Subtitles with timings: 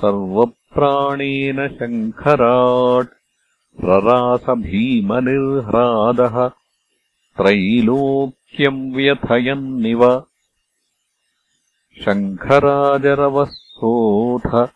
[0.00, 3.12] सर्वप्राणेन शङ्खराट्
[3.84, 6.36] ररासभीमनिर्ह्रादः
[7.38, 10.02] त्रैलोक्यम् व्यथयन्निव
[12.04, 14.68] शङ्खराजरवः सोऽथ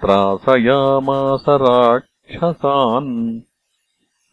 [0.00, 3.40] त्रासयामास राक्षसान्।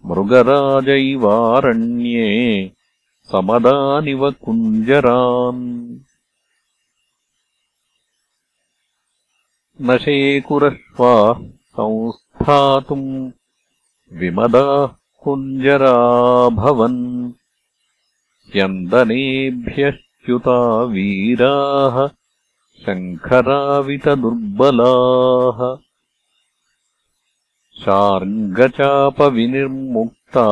[0.06, 2.72] मृगराजैवारण्ये
[3.24, 6.00] समदानिव कुञ्जरान्।
[9.81, 13.31] न शेकुरश्वाः संस्थातुम्
[14.13, 14.88] विमदाः
[15.24, 17.31] कुञ्जराभवन्।
[18.52, 22.20] स्यन्दनेभ्यश्च्युता वीराः
[22.86, 25.59] शङ्खरावितदुर्बलाः
[27.84, 30.47] शार्ङ्गचापविनिर्मुक्ता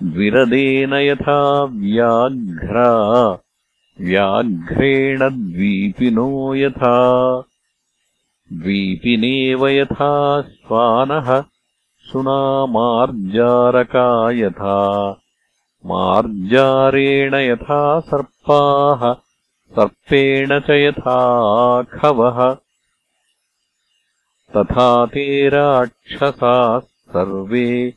[0.00, 2.90] द्विरदेन यथा व्याघ्रा
[4.08, 6.94] व्याघ्रेण द्वीपिनो यथा
[8.62, 10.10] द्वीपिनेव यथा
[10.48, 11.30] श्वानः
[12.10, 14.06] सुनामार्जारका
[14.40, 14.78] यथा
[15.84, 19.12] मार्जारेण यथा सर्पाः
[19.78, 21.16] सर्पेण च यथा
[21.96, 22.44] खवः
[24.56, 27.94] तथा ते राक्षसाः सर्वे।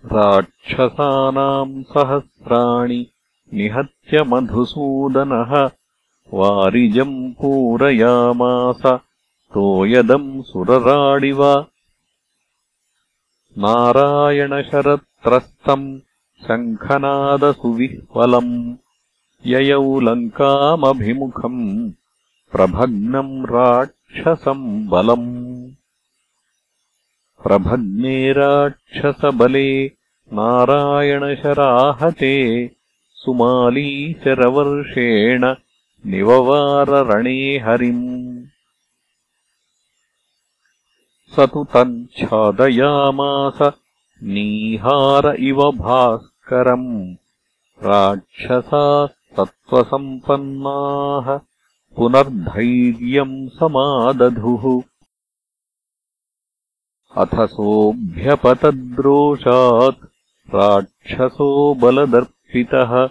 [0.05, 3.07] राक्षसानाम् सहस्राणि
[3.53, 5.69] निहत्य मधुसूदनः।
[6.33, 8.99] वारिजम् पूरयामास।
[9.53, 11.65] तोयदम् सुरराडिव
[13.63, 15.87] नारायणशरत्रस्तम्
[16.47, 18.53] शङ्खनादसुविह्वलम्
[19.45, 21.91] ययौ लङ्कामभिमुखम्
[22.51, 25.27] प्रभग्नम् राक्षसम् बलम्।
[27.43, 29.69] प्रभग्ने राक्षसबले
[30.39, 32.35] नारायणशराहते
[33.21, 35.43] सुमालीचरवर्षेण
[36.05, 38.03] निववाररणे हरिम्
[41.35, 43.71] स तु तच्छादयामास
[44.23, 47.15] नीहार इव भास्करम्।
[47.83, 51.39] राक्षसाः सत्त्वसम्पन्नाः
[51.95, 54.81] पुनर्धैर्यम् समादधुः।
[57.17, 60.07] अथ सोऽभ्यपतद्रोषात्
[60.55, 63.09] राक्षसो बलदर्पितः।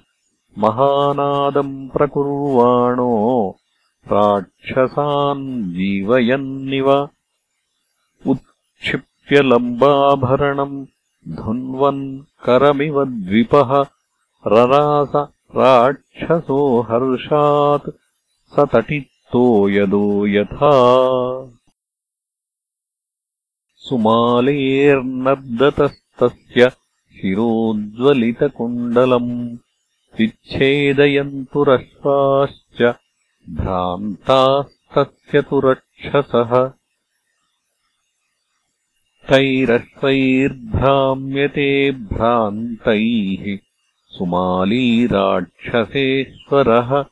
[0.59, 3.57] महानादम् प्रकुर्वाणो।
[4.13, 7.09] राक्षसान् जीवयन्निव
[8.79, 10.87] उत्क्षिप्य लम्बाभरणम्
[11.29, 12.03] धुन्वन्
[12.45, 13.71] करमिव द्विपः
[14.47, 15.13] ररास
[15.57, 16.59] राक्षसो
[16.91, 17.89] हर्षात्
[18.55, 20.71] स तटित्तो यदो यथा।
[23.87, 26.71] सुमालेर्नर्दतस्तस्य
[27.19, 29.33] शिरोज्ज्वलितकुण्डलम्
[30.19, 32.81] विच्छेदयन्तुरश्वाश्च
[33.59, 36.53] भ्रान्तास्तस्य तु रक्षसः
[39.29, 43.59] तैरश्वैर्भ्राम्यते भ्रान्तैः
[44.09, 47.05] सुमालीराक्षसेश्वरः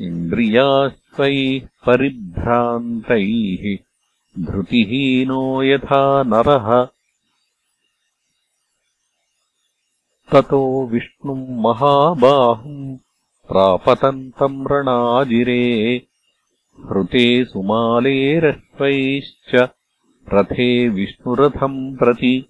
[0.00, 3.64] इन्द्रियाश्वैः परिभ्रान्तैः
[4.44, 6.86] धृतिहीनो यथा नरः।
[10.32, 12.96] ततो विष्णुम् महाबाहुम्
[13.48, 15.64] प्रापतन्तम् रणाजिरे
[16.90, 19.68] हृते सुमालेरश्वैश्च
[20.34, 22.48] रथे विष्णुरथम् प्रति।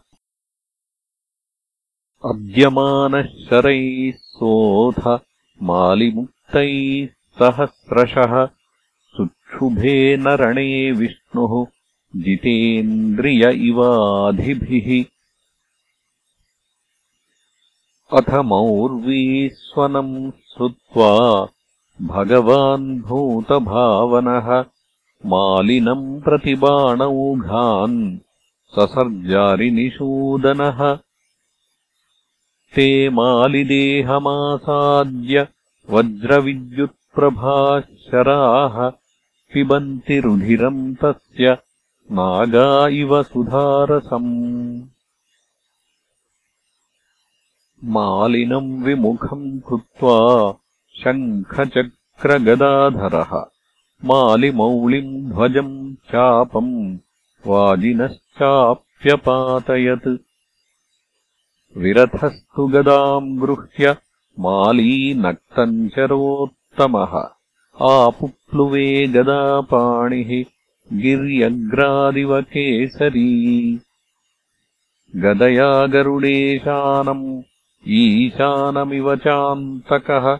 [2.25, 5.19] अद्यमानः शरैः सोऽथ
[5.63, 7.07] मालिमुक्तैः
[7.39, 8.49] सहस्रशः
[9.17, 11.65] सुक्षुभे न रणे विष्णुः
[12.15, 15.05] जितेन्द्रिय इवाधिभिः।
[18.17, 21.47] अथ मौर्वीस्वनम् श्रुत्वा
[22.01, 24.65] भगवान् भूतभावनः
[25.25, 28.17] मालिनम् प्रतिबाणौघान्
[28.75, 30.99] ससर्जारिनिषूदनः
[32.75, 35.35] ते मालिदेहमासाद्य
[35.89, 38.75] वज्रविद्युत्प्रभाः शराः
[39.53, 41.45] पिबन्ति रुधिरम् तस्य
[42.17, 42.69] नागा
[43.01, 44.31] इव सुधारसम्।
[47.95, 50.17] मालिनम् विमुखम् कृत्वा
[51.01, 53.31] शङ्खचक्रगदाधरः
[54.09, 55.75] मालिमौलिम् ध्वजम्
[56.11, 56.73] चापम्
[57.47, 60.09] वाजिनश्चाप्यपातयत्
[61.77, 63.95] विरथस्तु गदाम् गृह्य
[64.39, 67.29] माली नक्तम् चरोत्तमः।
[67.81, 70.45] आपुप्लुवे गदापाणिः
[70.93, 73.79] गिर्यग्रादिव केसरी
[75.15, 77.41] गदया गरुडेशानम्
[77.87, 80.39] ईशानमिव चान्तकः।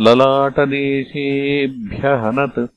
[0.00, 2.70] ललाटदेशेऽभ्यहनत्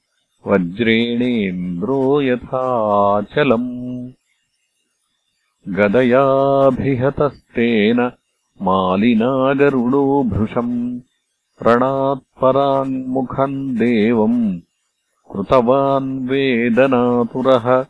[0.47, 3.84] वज्रेणेन्द्रो यथाचलम्
[5.67, 8.11] गदयाभिहतस्तेन
[8.61, 10.99] मालिना गरुडो भृशम्
[11.67, 14.59] रणात्पराङ्मुखम् देवम्
[15.31, 17.85] कृतवान् वेदनातुरः।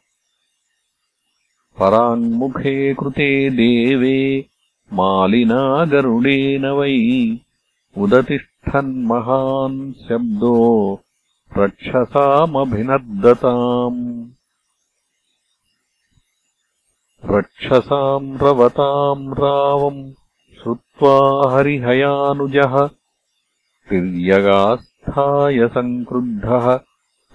[1.80, 4.46] पराङ्मुखे कृते देवे
[4.94, 7.38] मालिना गरुडेन वै
[7.98, 10.56] उदतिष्ठन्महान् शब्दो
[11.58, 14.35] रक्षसामभिनर्दताम्
[17.30, 20.12] रक्षसाम् रवताम् रावम्
[20.58, 21.14] श्रुत्वा
[21.54, 22.76] हरिहयानुजः
[23.90, 26.80] तिर्यगास्थाय सङ्क्रुद्धः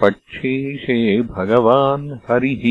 [0.00, 2.64] पक्षेशे भगवान् हरिः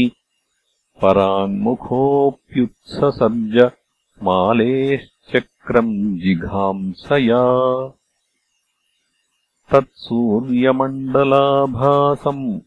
[1.01, 3.71] पराङ्मुखोऽप्युत्ससर्ज
[4.23, 7.43] मालेश्चक्रम् जिघांसया।
[9.71, 12.59] तत्सूर्यमण्डलाभासम्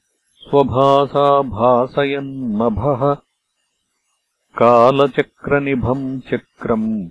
[0.44, 3.02] स्वभासा भासयन्नभः
[4.58, 7.08] कालचक्रनिभम् चक्रम्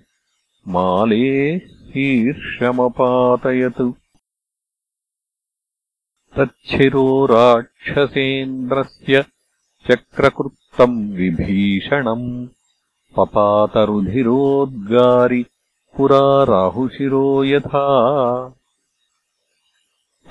[0.67, 3.91] माले शीर्षमपातयत्।
[6.37, 9.25] तच्छिरो राक्षसेन्द्रस्य
[9.91, 12.47] चक्रकृत्तम् विभीषणम्
[13.17, 15.45] पपातरुधिरोद्गारि
[15.97, 17.87] पुरा राहुशिरो यथा।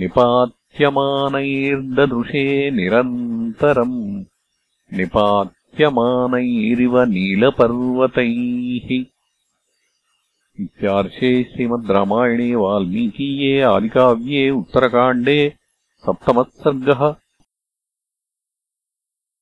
[0.00, 4.24] निपात्यमानैर्ददृशे निरन्तरम्
[4.98, 9.04] निपात्यमानैरिव नीलपर्वतैः।
[10.60, 15.52] इत्यार्षे श्रीमद् रामायणे वाल्मीकीये आदिकाव्ये उत्तरकाण्डे
[16.06, 17.14] सप्तमः सर्गः